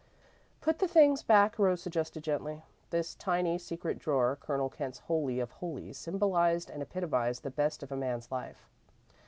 "Put 0.61 0.79
the 0.79 0.87
things 0.87 1.21
back," 1.21 1.59
Rose 1.59 1.79
suggested, 1.83 2.23
gently. 2.23 2.63
This 2.89 3.13
tiny, 3.13 3.59
secret 3.59 3.99
drawer, 3.99 4.35
Colonel 4.35 4.67
Kent's 4.67 4.97
holy 4.97 5.39
of 5.39 5.51
holies, 5.51 5.95
symbolised 5.99 6.71
and 6.71 6.81
epitomised 6.81 7.43
the 7.43 7.51
best 7.51 7.83
of 7.83 7.91
a 7.91 7.95
man's 7.95 8.31
life. 8.31 8.67